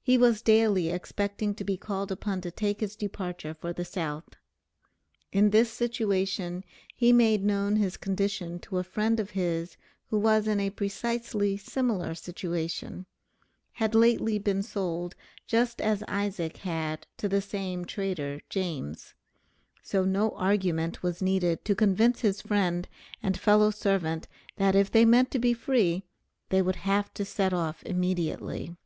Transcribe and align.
He 0.00 0.18
was 0.18 0.42
daily 0.42 0.90
expecting 0.90 1.54
to 1.54 1.64
be 1.64 1.78
called 1.78 2.12
upon 2.12 2.42
to 2.42 2.50
take 2.50 2.80
his 2.80 2.94
departure 2.94 3.54
for 3.58 3.72
the 3.72 3.86
South. 3.86 4.34
In 5.32 5.48
this 5.50 5.70
situation 5.72 6.62
he 6.94 7.10
made 7.10 7.42
known 7.42 7.76
his 7.76 7.96
condition 7.96 8.60
to 8.60 8.76
a 8.76 8.84
friend 8.84 9.18
of 9.18 9.30
his 9.30 9.76
who 10.10 10.18
was 10.18 10.46
in 10.46 10.60
a 10.60 10.70
precisely 10.70 11.56
similar 11.56 12.14
situation; 12.14 13.06
had 13.72 13.94
lately 13.96 14.38
been 14.38 14.62
sold 14.62 15.16
just 15.46 15.80
as 15.80 16.04
Isaac 16.06 16.58
had 16.58 17.06
to 17.16 17.28
the 17.28 17.40
same 17.42 17.84
trader 17.86 18.42
James. 18.50 19.14
So 19.82 20.04
no 20.04 20.32
argument 20.32 21.02
was 21.02 21.22
needed 21.22 21.64
to 21.64 21.74
convince 21.74 22.20
his 22.20 22.42
friend 22.42 22.86
and 23.24 23.40
fellow 23.40 23.70
servant 23.72 24.28
that 24.56 24.76
if 24.76 24.90
they 24.90 25.06
meant 25.06 25.30
to 25.32 25.38
be 25.40 25.54
free 25.54 26.04
they 26.50 26.60
would 26.62 26.76
have 26.76 27.12
to 27.14 27.24
set 27.24 27.52
off 27.54 27.82
immediately. 27.84 28.76